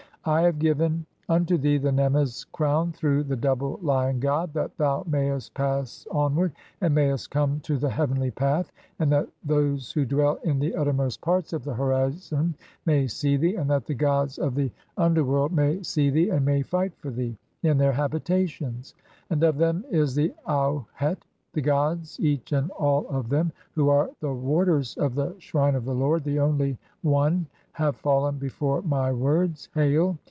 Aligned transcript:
I 0.23 0.41
have 0.41 0.59
given 0.59 1.07
"unto 1.29 1.57
thee 1.57 1.79
1 1.79 1.83
the 1.83 1.91
nemmes 1.91 2.43
crown 2.51 2.91
through 2.91 3.23
the 3.23 3.35
double 3.35 3.79
Lion 3.81 4.19
god 4.19 4.53
"that 4.53 4.77
thou 4.77 5.03
mayest 5.07 5.55
pass 5.55 6.05
onward 6.11 6.51
(24) 6.77 6.77
and 6.85 6.93
mayest 6.93 7.31
come 7.31 7.59
to 7.61 7.79
the 7.79 7.89
"heavenly 7.89 8.29
path, 8.29 8.71
and 8.99 9.11
that 9.11 9.27
those 9.43 9.91
who 9.91 10.05
dwell 10.05 10.35
in 10.43 10.59
the 10.59 10.75
uttermost 10.75 11.21
parts 11.21 11.53
"of 11.53 11.63
the 11.63 11.73
horizon 11.73 12.53
may 12.85 13.07
see 13.07 13.35
thee, 13.35 13.55
and 13.55 13.67
that 13.71 13.87
the 13.87 13.95
gods 13.95 14.37
of 14.37 14.53
the 14.53 14.71
under 14.95 15.23
"world 15.23 15.51
may 15.51 15.81
see 15.81 16.11
thee 16.11 16.29
and 16.29 16.45
may 16.45 16.61
fight 16.61 16.95
for 16.99 17.09
thee 17.09 17.35
(25) 17.61 17.71
in 17.71 17.77
their 17.79 17.91
habita 17.93 18.45
"tions. 18.47 18.93
And 19.31 19.43
of 19.43 19.57
them 19.57 19.83
is 19.89 20.13
the 20.13 20.35
Auhet. 20.47 21.17
2 21.19 21.25
The 21.53 21.61
gods, 21.61 22.19
each 22.19 22.51
and 22.53 22.69
all 22.71 23.07
of 23.09 23.27
"them, 23.29 23.51
who 23.73 23.89
are 23.89 24.11
the 24.19 24.31
warders 24.31 24.95
of 24.97 25.15
the 25.15 25.35
shrine 25.39 25.73
of 25.73 25.83
the 25.85 25.95
Lord, 25.95 26.23
the 26.25 26.39
only 26.39 26.77
"One, 27.01 27.47
have 27.73 27.95
fallen 27.95 28.37
before 28.37 28.81
my 28.83 29.11
words. 29.11 29.69
Hail! 29.73 30.17